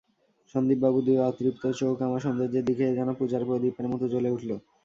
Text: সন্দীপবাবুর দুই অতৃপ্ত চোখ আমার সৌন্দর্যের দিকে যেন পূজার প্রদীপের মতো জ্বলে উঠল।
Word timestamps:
সন্দীপবাবুর 0.55 1.03
দুই 1.07 1.17
অতৃপ্ত 1.27 1.63
চোখ 1.79 1.95
আমার 2.07 2.23
সৌন্দর্যের 2.25 2.67
দিকে 2.69 2.85
যেন 2.97 3.09
পূজার 3.19 3.43
প্রদীপের 3.47 3.87
মতো 3.91 4.05
জ্বলে 4.13 4.29
উঠল। 4.35 4.51